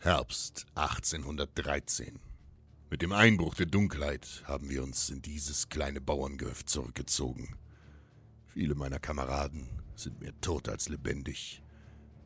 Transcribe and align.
Herbst 0.00 0.64
1813. 0.76 2.20
Mit 2.88 3.02
dem 3.02 3.10
Einbruch 3.10 3.56
der 3.56 3.66
Dunkelheit 3.66 4.44
haben 4.44 4.70
wir 4.70 4.84
uns 4.84 5.10
in 5.10 5.22
dieses 5.22 5.70
kleine 5.70 6.00
Bauerngehöft 6.00 6.70
zurückgezogen. 6.70 7.56
Viele 8.46 8.76
meiner 8.76 9.00
Kameraden 9.00 9.68
sind 9.96 10.20
mehr 10.20 10.40
tot 10.40 10.68
als 10.68 10.88
lebendig. 10.88 11.64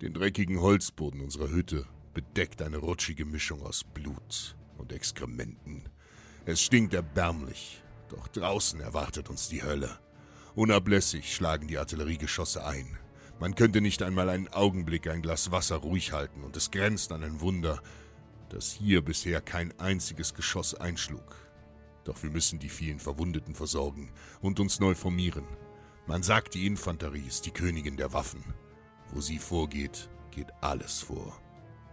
Den 0.03 0.13
dreckigen 0.13 0.61
Holzboden 0.61 1.23
unserer 1.23 1.49
Hütte 1.49 1.87
bedeckt 2.13 2.61
eine 2.61 2.77
rutschige 2.77 3.25
Mischung 3.25 3.63
aus 3.63 3.85
Blut 3.85 4.55
und 4.77 4.93
Exkrementen. 4.93 5.89
Es 6.45 6.61
stinkt 6.61 6.93
erbärmlich, 6.93 7.83
doch 8.11 8.29
draußen 8.29 8.81
erwartet 8.81 9.31
uns 9.31 9.49
die 9.49 9.63
Hölle. 9.63 9.99
Unablässig 10.55 11.35
schlagen 11.35 11.69
die 11.69 11.79
Artilleriegeschosse 11.79 12.67
ein. 12.67 12.99
Man 13.43 13.57
könnte 13.57 13.81
nicht 13.81 14.05
einmal 14.05 14.29
einen 14.29 14.47
Augenblick 14.53 15.09
ein 15.09 15.21
Glas 15.21 15.51
Wasser 15.51 15.79
ruhig 15.79 16.13
halten, 16.13 16.45
und 16.45 16.57
es 16.57 16.71
grenzt 16.71 17.11
an 17.11 17.25
ein 17.25 17.41
Wunder, 17.41 17.83
dass 18.51 18.71
hier 18.71 19.03
bisher 19.03 19.41
kein 19.41 19.77
einziges 19.81 20.35
Geschoss 20.35 20.77
einschlug. 20.77 21.35
Doch 22.05 22.23
wir 22.23 22.31
müssen 22.31 22.61
die 22.61 22.69
vielen 22.69 23.01
Verwundeten 23.01 23.57
versorgen 23.57 24.13
und 24.43 24.61
uns 24.61 24.79
neu 24.79 24.95
formieren. 24.95 25.45
Man 26.07 26.23
sagt, 26.23 26.55
die 26.55 26.69
Infanterie 26.69 27.27
ist 27.27 27.45
die 27.45 27.51
Königin 27.51 27.97
der 27.97 28.13
Waffen. 28.13 28.45
Wo 29.11 29.21
sie 29.21 29.41
vorgeht, 29.41 30.09
geht 30.31 30.53
alles 30.61 31.01
vor. 31.01 31.37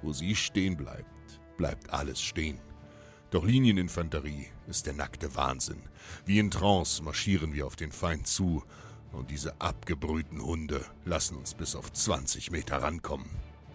Wo 0.03 0.13
sie 0.13 0.35
stehen 0.35 0.77
bleibt, 0.77 1.39
bleibt 1.57 1.89
alles 1.89 2.21
stehen. 2.21 2.61
Doch 3.31 3.43
Linieninfanterie 3.43 4.49
ist 4.67 4.85
der 4.85 4.93
nackte 4.93 5.33
Wahnsinn. 5.33 5.81
Wie 6.27 6.37
in 6.37 6.51
Trance 6.51 7.01
marschieren 7.01 7.55
wir 7.55 7.65
auf 7.65 7.75
den 7.75 7.91
Feind 7.91 8.27
zu, 8.27 8.63
und 9.11 9.31
diese 9.31 9.59
abgebrühten 9.59 10.41
Hunde 10.41 10.85
lassen 11.05 11.37
uns 11.37 11.53
bis 11.53 11.75
auf 11.75 11.91
20 11.91 12.51
Meter 12.51 12.81
rankommen. 12.81 13.29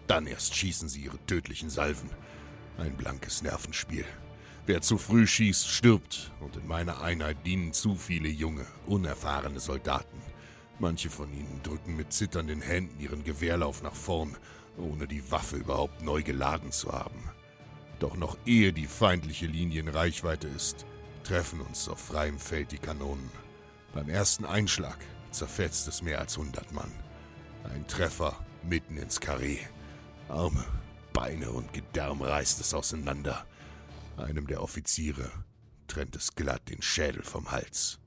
Dann 0.07 0.27
erst 0.27 0.55
schießen 0.55 0.89
sie 0.89 1.01
ihre 1.01 1.23
tödlichen 1.25 1.69
Salven. 1.69 2.09
Ein 2.77 2.95
blankes 2.95 3.41
Nervenspiel. 3.41 4.05
Wer 4.65 4.81
zu 4.81 4.97
früh 4.97 5.27
schießt, 5.27 5.67
stirbt, 5.67 6.31
und 6.39 6.55
in 6.55 6.67
meiner 6.67 7.01
Einheit 7.01 7.37
dienen 7.45 7.73
zu 7.73 7.95
viele 7.95 8.29
junge, 8.29 8.65
unerfahrene 8.87 9.59
Soldaten. 9.59 10.21
Manche 10.79 11.09
von 11.09 11.31
ihnen 11.33 11.61
drücken 11.63 11.95
mit 11.95 12.11
zitternden 12.11 12.61
Händen 12.61 12.99
ihren 12.99 13.23
Gewehrlauf 13.23 13.81
nach 13.83 13.95
vorn, 13.95 14.35
ohne 14.77 15.07
die 15.07 15.31
Waffe 15.31 15.57
überhaupt 15.57 16.01
neu 16.01 16.23
geladen 16.23 16.71
zu 16.71 16.91
haben. 16.91 17.29
Doch 17.99 18.17
noch 18.17 18.37
ehe 18.45 18.73
die 18.73 18.87
feindliche 18.87 19.45
Linie 19.45 19.81
in 19.81 19.87
Reichweite 19.87 20.47
ist, 20.47 20.85
treffen 21.23 21.61
uns 21.61 21.87
auf 21.87 21.99
freiem 21.99 22.39
Feld 22.39 22.71
die 22.71 22.77
Kanonen. 22.77 23.29
Beim 23.93 24.09
ersten 24.09 24.45
Einschlag 24.45 24.97
zerfetzt 25.37 25.87
es 25.87 26.01
mehr 26.01 26.19
als 26.19 26.37
hundert 26.37 26.71
Mann. 26.71 26.91
Ein 27.63 27.87
Treffer 27.87 28.39
mitten 28.63 28.97
ins 28.97 29.19
Karree. 29.19 29.59
Arme, 30.29 30.65
Beine 31.13 31.51
und 31.51 31.73
Gedärm 31.73 32.21
reißt 32.21 32.59
es 32.59 32.73
auseinander. 32.73 33.45
Einem 34.17 34.47
der 34.47 34.61
Offiziere 34.61 35.31
trennt 35.87 36.15
es 36.15 36.35
glatt 36.35 36.69
den 36.69 36.81
Schädel 36.81 37.23
vom 37.23 37.51
Hals. 37.51 37.99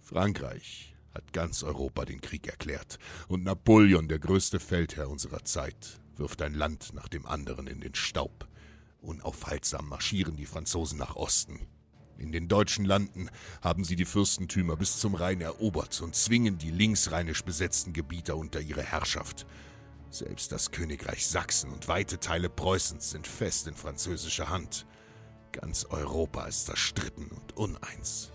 Frankreich 0.00 0.94
hat 1.14 1.32
ganz 1.32 1.62
Europa 1.62 2.04
den 2.04 2.20
Krieg 2.20 2.46
erklärt, 2.46 2.98
und 3.28 3.44
Napoleon, 3.44 4.08
der 4.08 4.18
größte 4.18 4.60
Feldherr 4.60 5.10
unserer 5.10 5.44
Zeit, 5.44 6.00
wirft 6.16 6.42
ein 6.42 6.54
Land 6.54 6.94
nach 6.94 7.08
dem 7.08 7.26
anderen 7.26 7.66
in 7.66 7.80
den 7.80 7.94
Staub. 7.94 8.48
Unaufhaltsam 9.00 9.88
marschieren 9.88 10.36
die 10.36 10.46
Franzosen 10.46 10.98
nach 10.98 11.16
Osten. 11.16 11.66
In 12.22 12.30
den 12.30 12.46
deutschen 12.46 12.84
Landen 12.84 13.28
haben 13.62 13.82
sie 13.82 13.96
die 13.96 14.04
Fürstentümer 14.04 14.76
bis 14.76 15.00
zum 15.00 15.16
Rhein 15.16 15.40
erobert 15.40 16.00
und 16.02 16.14
zwingen 16.14 16.56
die 16.56 16.70
linksrheinisch 16.70 17.42
besetzten 17.42 17.92
Gebieter 17.92 18.36
unter 18.36 18.60
ihre 18.60 18.84
Herrschaft. 18.84 19.44
Selbst 20.08 20.52
das 20.52 20.70
Königreich 20.70 21.26
Sachsen 21.26 21.72
und 21.72 21.88
weite 21.88 22.20
Teile 22.20 22.48
Preußens 22.48 23.10
sind 23.10 23.26
fest 23.26 23.66
in 23.66 23.74
französischer 23.74 24.50
Hand. 24.50 24.86
Ganz 25.50 25.84
Europa 25.84 26.44
ist 26.46 26.66
zerstritten 26.66 27.26
und 27.26 27.56
uneins. 27.56 28.30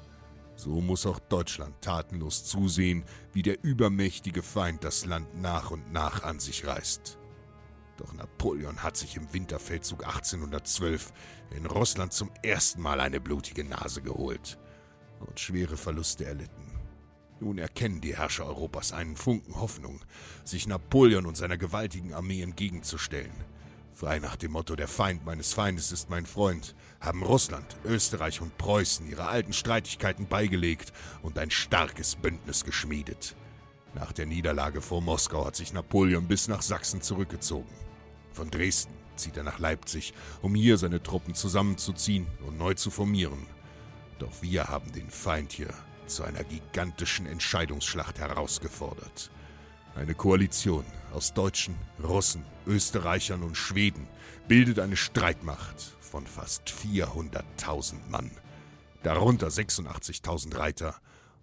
So 0.58 0.82
muss 0.82 1.06
auch 1.06 1.20
Deutschland 1.20 1.82
tatenlos 1.82 2.44
zusehen, 2.44 3.06
wie 3.32 3.42
der 3.42 3.64
übermächtige 3.64 4.44
Feind 4.44 4.84
das 4.84 5.06
Land 5.06 5.34
nach 5.40 5.72
und 5.72 5.94
nach 5.94 6.24
an 6.24 6.40
sich 6.40 6.68
reißt. 6.68 7.18
Doch 7.98 8.14
Napoleon 8.14 8.84
hat 8.84 8.96
sich 8.96 9.16
im 9.16 9.34
Winterfeldzug 9.34 10.06
1812 10.06 11.12
in 11.56 11.66
Russland 11.66 12.14
zum 12.14 12.32
ersten 12.44 12.82
Mal 12.82 13.02
eine 13.02 13.20
blutige 13.20 13.64
Nase 13.64 14.02
geholt 14.02 14.60
und 15.20 15.40
schwere 15.40 15.78
Verluste 15.78 16.26
erlitten. 16.26 16.72
Nun 17.40 17.58
erkennen 17.58 18.02
die 18.02 18.16
Herrscher 18.16 18.46
Europas 18.46 18.94
einen 18.94 19.16
Funken 19.16 19.56
Hoffnung, 19.60 20.02
sich 20.44 20.68
Napoleon 20.68 21.26
und 21.26 21.38
seiner 21.38 21.58
gewaltigen 21.58 22.14
Armee 22.14 22.42
entgegenzustellen. 22.42 23.34
Frei 23.94 24.20
nach 24.20 24.36
dem 24.36 24.52
Motto 24.52 24.76
Der 24.76 24.88
Feind 24.88 25.26
meines 25.26 25.54
Feindes 25.54 25.92
ist 25.92 26.10
mein 26.10 26.28
Freund, 26.28 26.76
haben 27.00 27.24
Russland, 27.24 27.78
Österreich 27.84 28.42
und 28.42 28.58
Preußen 28.60 29.10
ihre 29.10 29.28
alten 29.28 29.54
Streitigkeiten 29.54 30.28
beigelegt 30.28 30.94
und 31.24 31.40
ein 31.40 31.50
starkes 31.50 32.16
Bündnis 32.16 32.64
geschmiedet. 32.64 33.36
Nach 33.96 34.12
der 34.12 34.28
Niederlage 34.28 34.82
vor 34.82 35.02
Moskau 35.02 35.46
hat 35.46 35.56
sich 35.56 35.74
Napoleon 35.74 36.28
bis 36.28 36.48
nach 36.48 36.62
Sachsen 36.62 37.02
zurückgezogen. 37.02 37.87
Von 38.38 38.52
Dresden 38.52 38.94
zieht 39.16 39.36
er 39.36 39.42
nach 39.42 39.58
Leipzig, 39.58 40.14
um 40.44 40.54
hier 40.54 40.78
seine 40.78 41.02
Truppen 41.02 41.34
zusammenzuziehen 41.34 42.28
und 42.46 42.60
neu 42.60 42.76
zu 42.76 42.92
formieren. 42.92 43.48
Doch 44.20 44.44
wir 44.44 44.66
haben 44.66 44.92
den 44.92 45.10
Feind 45.10 45.52
hier 45.52 45.74
zu 46.06 46.22
einer 46.24 46.44
gigantischen 46.44 47.26
Entscheidungsschlacht 47.26 48.20
herausgefordert. 48.20 49.32
Eine 49.96 50.14
Koalition 50.14 50.86
aus 51.16 51.34
Deutschen, 51.34 51.74
Russen, 52.04 52.46
Österreichern 52.68 53.42
und 53.42 53.58
Schweden 53.58 54.08
bildet 54.48 54.78
eine 54.78 54.98
Streitmacht 54.98 55.98
von 56.00 56.28
fast 56.28 56.70
400.000 56.70 57.96
Mann, 58.08 58.30
darunter 59.02 59.48
86.000 59.48 60.56
Reiter 60.60 60.94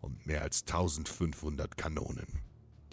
und 0.01 0.25
mehr 0.29 0.43
als 0.43 0.61
1500 0.61 1.77
Kanonen. 1.77 2.44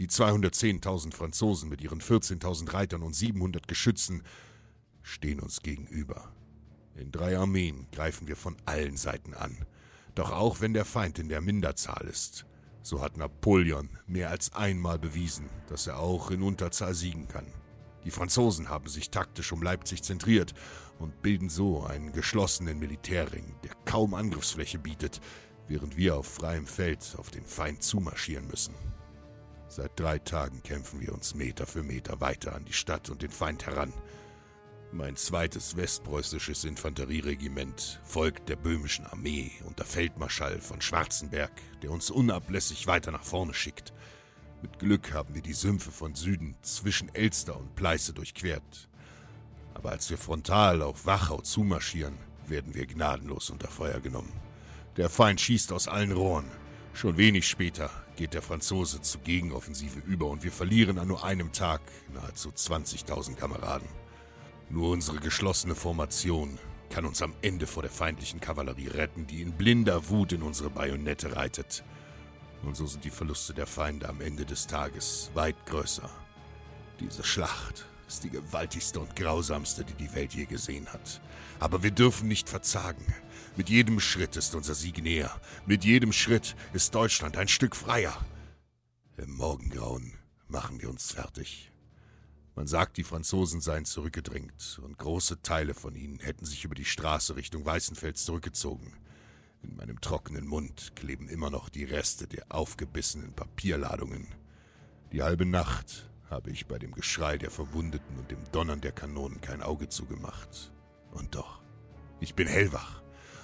Die 0.02 0.08
210.000 0.08 1.14
Franzosen 1.14 1.70
mit 1.70 1.80
ihren 1.80 2.02
14.000 2.02 2.74
Reitern 2.74 3.04
und 3.04 3.14
700 3.14 3.68
Geschützen 3.68 4.24
stehen 5.04 5.40
uns 5.40 5.62
gegenüber. 5.62 6.34
In 6.96 7.12
drei 7.12 7.38
Armeen 7.38 7.86
greifen 7.92 8.28
wir 8.28 8.36
von 8.36 8.58
allen 8.66 8.98
Seiten 8.98 9.36
an. 9.36 9.56
Doch 10.16 10.32
auch 10.32 10.60
wenn 10.60 10.74
der 10.74 10.86
Feind 10.86 11.20
in 11.20 11.30
der 11.30 11.40
Minderzahl 11.40 12.08
ist, 12.08 12.48
so 12.82 13.00
hat 13.00 13.16
Napoleon 13.16 13.90
mehr 14.08 14.32
als 14.32 14.56
einmal 14.56 14.98
bewiesen, 14.98 15.52
dass 15.68 15.86
er 15.86 16.00
auch 16.00 16.32
in 16.32 16.42
Unterzahl 16.42 16.96
siegen 16.96 17.28
kann. 17.28 17.46
Die 18.04 18.10
Franzosen 18.10 18.70
haben 18.70 18.90
sich 18.90 19.12
taktisch 19.12 19.52
um 19.52 19.62
Leipzig 19.62 20.02
zentriert 20.02 20.56
und 20.98 21.22
bilden 21.22 21.50
so 21.50 21.84
einen 21.84 22.12
geschlossenen 22.12 22.80
Militärring, 22.80 23.54
der 23.64 23.76
kaum 23.86 24.16
Angriffsfläche 24.16 24.80
bietet, 24.80 25.22
während 25.68 25.96
wir 25.96 26.16
auf 26.16 26.26
freiem 26.26 26.66
Feld 26.66 27.14
auf 27.20 27.30
den 27.30 27.46
Feind 27.46 27.84
zumarschieren 27.84 28.48
müssen. 28.48 28.74
Seit 29.72 29.98
drei 29.98 30.20
Tagen 30.20 30.62
kämpfen 30.64 31.00
wir 31.00 31.14
uns 31.14 31.34
Meter 31.34 31.66
für 31.66 31.82
Meter 31.82 32.20
weiter 32.20 32.54
an 32.56 32.66
die 32.66 32.74
Stadt 32.74 33.10
und 33.10 33.22
den 33.22 33.32
Feind 33.32 33.66
heran. 33.66 33.94
Mein 34.92 35.16
zweites 35.16 35.78
westpreußisches 35.78 36.66
Infanterieregiment 36.66 38.02
folgt 38.04 38.50
der 38.50 38.58
böhmischen 38.58 39.06
Armee 39.06 39.50
unter 39.64 39.86
Feldmarschall 39.86 40.60
von 40.60 40.82
Schwarzenberg, 40.82 41.54
der 41.84 41.92
uns 41.92 42.12
unablässig 42.12 42.86
weiter 42.86 43.12
nach 43.12 43.24
vorne 43.24 43.54
schickt. 43.54 43.94
Mit 44.62 44.78
Glück 44.78 45.14
haben 45.14 45.36
wir 45.36 45.42
die 45.42 45.54
Sümpfe 45.54 45.92
von 45.92 46.16
Süden 46.16 46.58
zwischen 46.64 47.08
Elster 47.16 47.58
und 47.58 47.74
Pleiße 47.74 48.12
durchquert. 48.12 48.90
Aber 49.74 49.92
als 49.92 50.10
wir 50.10 50.18
frontal 50.18 50.82
auf 50.82 51.06
Wachau 51.06 51.40
zumarschieren, 51.40 52.18
werden 52.46 52.76
wir 52.76 52.88
gnadenlos 52.88 53.50
unter 53.50 53.70
Feuer 53.70 54.02
genommen. 54.02 54.34
Der 54.98 55.10
Feind 55.10 55.40
schießt 55.40 55.72
aus 55.72 55.88
allen 55.88 56.12
Rohren. 56.12 56.52
Schon 56.94 57.18
wenig 57.18 57.48
später 57.48 57.90
geht 58.16 58.34
der 58.34 58.42
Franzose 58.42 59.02
zur 59.02 59.22
Gegenoffensive 59.22 60.00
über 60.06 60.28
und 60.28 60.44
wir 60.44 60.52
verlieren 60.52 61.00
an 61.00 61.08
nur 61.08 61.24
einem 61.24 61.52
Tag 61.52 61.82
nahezu 62.14 62.50
20.000 62.50 63.36
Kameraden. 63.36 63.88
Nur 64.70 64.92
unsere 64.92 65.18
geschlossene 65.18 65.76
Formation 65.76 66.60
kann 66.90 67.06
uns 67.06 67.22
am 67.22 67.34
Ende 67.42 67.66
vor 67.66 67.82
der 67.82 67.92
feindlichen 67.92 68.42
Kavallerie 68.42 68.90
retten, 68.90 69.26
die 69.26 69.42
in 69.42 69.54
blinder 69.54 70.10
Wut 70.10 70.34
in 70.34 70.44
unsere 70.44 70.70
Bajonette 70.70 71.36
reitet. 71.36 71.84
Und 72.64 72.76
so 72.76 72.86
sind 72.86 73.04
die 73.04 73.10
Verluste 73.10 73.54
der 73.54 73.68
Feinde 73.68 74.08
am 74.08 74.22
Ende 74.22 74.46
des 74.46 74.68
Tages 74.68 75.32
weit 75.34 75.66
größer. 75.66 76.10
Diese 77.00 77.24
Schlacht 77.24 77.86
ist 78.08 78.24
die 78.24 78.30
gewaltigste 78.30 79.00
und 79.00 79.16
grausamste, 79.16 79.86
die 79.86 79.94
die 79.94 80.14
Welt 80.14 80.34
je 80.34 80.46
gesehen 80.46 80.88
hat. 80.92 81.22
Aber 81.60 81.82
wir 81.82 81.92
dürfen 81.92 82.28
nicht 82.28 82.50
verzagen. 82.50 83.06
Mit 83.58 83.70
jedem 83.70 84.00
Schritt 84.00 84.38
ist 84.38 84.56
unser 84.56 84.76
Sieg 84.76 85.04
näher. 85.04 85.40
Mit 85.66 85.84
jedem 85.84 86.14
Schritt 86.14 86.56
ist 86.74 86.96
Deutschland 86.96 87.38
ein 87.38 87.50
Stück 87.50 87.76
freier. 87.76 88.18
Im 89.18 89.36
Morgengrauen 89.36 90.14
machen 90.48 90.82
wir 90.82 90.90
uns 90.90 91.12
fertig. 91.12 91.72
Man 92.56 92.68
sagt, 92.68 92.98
die 92.98 93.04
Franzosen 93.04 93.60
seien 93.60 93.86
zurückgedrängt 93.86 94.80
und 94.84 94.98
große 94.98 95.42
Teile 95.42 95.74
von 95.74 95.96
ihnen 95.96 96.20
hätten 96.20 96.46
sich 96.46 96.64
über 96.64 96.76
die 96.76 96.86
Straße 96.86 97.36
Richtung 97.36 97.66
Weißenfels 97.66 98.24
zurückgezogen. 98.24 98.94
In 99.64 99.76
meinem 99.76 100.00
trockenen 100.00 100.48
Mund 100.48 100.94
kleben 100.96 101.28
immer 101.28 101.50
noch 101.50 101.70
die 101.70 101.84
Reste 101.84 102.28
der 102.28 102.46
aufgebissenen 102.50 103.34
Papierladungen. 103.34 104.28
Die 105.12 105.24
halbe 105.24 105.46
Nacht 105.46 106.10
habe 106.30 106.52
ich 106.52 106.68
bei 106.68 106.80
dem 106.80 106.94
Geschrei 106.94 107.38
der 107.38 107.52
Verwundeten 107.52 108.18
und 108.18 108.32
dem 108.32 108.40
Donnern 108.54 108.80
der 108.80 108.94
Kanonen 108.94 109.42
kein 109.42 109.62
Auge 109.62 109.90
zugemacht. 109.90 110.72
Und 111.12 111.36
doch, 111.36 111.62
ich 112.22 112.34
bin 112.34 112.48
hellwach. 112.48 113.01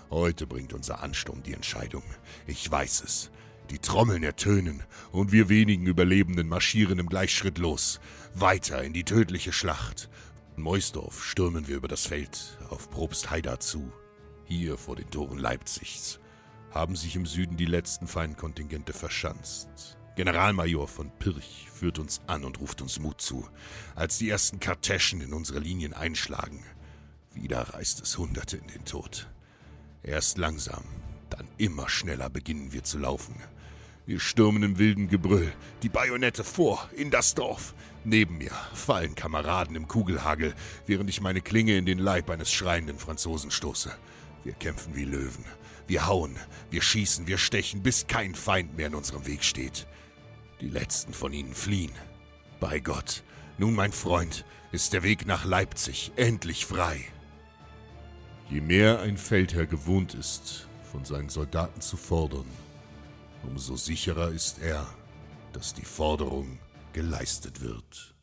Heute 0.09 0.47
bringt 0.47 0.73
unser 0.73 1.03
Ansturm 1.03 1.43
die 1.43 1.53
Entscheidung. 1.53 2.03
Ich 2.45 2.69
weiß 2.69 3.03
es. 3.03 3.29
Die 3.69 3.79
Trommeln 3.79 4.23
ertönen 4.23 4.83
und 5.11 5.33
wir 5.33 5.49
wenigen 5.49 5.85
Überlebenden 5.85 6.47
marschieren 6.47 6.99
im 6.99 7.09
Gleichschritt 7.09 7.57
los. 7.57 7.99
Weiter 8.33 8.81
in 8.83 8.93
die 8.93 9.03
tödliche 9.03 9.51
Schlacht. 9.51 10.09
In 10.55 10.63
Meusdorf 10.63 11.23
stürmen 11.23 11.67
wir 11.67 11.75
über 11.75 11.89
das 11.89 12.07
Feld 12.07 12.57
auf 12.69 12.89
Probst 12.89 13.29
Haida 13.29 13.59
zu. 13.59 13.91
Hier 14.45 14.77
vor 14.77 14.95
den 14.95 15.09
Toren 15.09 15.37
Leipzigs 15.37 16.19
haben 16.71 16.95
sich 16.95 17.15
im 17.17 17.25
Süden 17.25 17.57
die 17.57 17.65
letzten 17.65 18.07
Feindkontingente 18.07 18.93
verschanzt. 18.93 19.97
Generalmajor 20.15 20.87
von 20.87 21.11
Pirch 21.19 21.67
führt 21.71 21.99
uns 21.99 22.21
an 22.27 22.45
und 22.45 22.59
ruft 22.59 22.81
uns 22.81 22.99
Mut 22.99 23.21
zu, 23.21 23.47
als 23.95 24.17
die 24.17 24.29
ersten 24.29 24.59
Kartäschen 24.59 25.21
in 25.21 25.33
unsere 25.33 25.59
Linien 25.59 25.93
einschlagen. 25.93 26.63
Wieder 27.33 27.61
reißt 27.73 28.01
es 28.01 28.17
Hunderte 28.17 28.57
in 28.57 28.67
den 28.67 28.85
Tod. 28.85 29.29
Erst 30.07 30.37
langsam, 30.37 30.85
dann 31.29 31.45
immer 31.57 31.89
schneller 31.89 32.29
beginnen 32.29 32.71
wir 32.71 32.85
zu 32.85 32.97
laufen. 32.97 33.35
Wir 34.05 34.21
stürmen 34.21 34.63
im 34.63 34.77
wilden 34.77 35.09
Gebrüll, 35.09 35.51
die 35.83 35.89
Bajonette 35.89 36.45
vor, 36.45 36.89
in 36.95 37.11
das 37.11 37.35
Dorf. 37.35 37.75
Neben 38.05 38.37
mir 38.37 38.51
fallen 38.73 39.15
Kameraden 39.15 39.75
im 39.75 39.89
Kugelhagel, 39.89 40.55
während 40.85 41.09
ich 41.09 41.19
meine 41.19 41.41
Klinge 41.41 41.75
in 41.75 41.85
den 41.85 41.99
Leib 41.99 42.29
eines 42.29 42.49
schreienden 42.49 42.99
Franzosen 42.99 43.51
stoße. 43.51 43.91
Wir 44.45 44.53
kämpfen 44.53 44.95
wie 44.95 45.03
Löwen. 45.03 45.43
Wir 45.87 46.07
hauen, 46.07 46.37
wir 46.71 46.81
schießen, 46.81 47.27
wir 47.27 47.37
stechen, 47.37 47.83
bis 47.83 48.07
kein 48.07 48.33
Feind 48.33 48.77
mehr 48.77 48.87
in 48.87 48.95
unserem 48.95 49.27
Weg 49.27 49.43
steht. 49.43 49.87
Die 50.61 50.69
letzten 50.69 51.13
von 51.13 51.33
ihnen 51.33 51.53
fliehen. 51.53 51.91
Bei 52.61 52.79
Gott, 52.79 53.25
nun 53.57 53.75
mein 53.75 53.91
Freund, 53.91 54.45
ist 54.71 54.93
der 54.93 55.03
Weg 55.03 55.25
nach 55.25 55.43
Leipzig 55.43 56.13
endlich 56.15 56.65
frei. 56.65 57.03
Je 58.49 58.61
mehr 58.61 59.01
ein 59.01 59.17
Feldherr 59.17 59.65
gewohnt 59.65 60.13
ist, 60.13 60.67
von 60.89 61.03
seinen 61.03 61.27
Soldaten 61.27 61.81
zu 61.81 61.97
fordern, 61.97 62.45
umso 63.43 63.75
sicherer 63.75 64.29
ist 64.29 64.59
er, 64.59 64.87
dass 65.51 65.73
die 65.73 65.83
Forderung 65.83 66.57
geleistet 66.93 67.59
wird. 67.61 68.15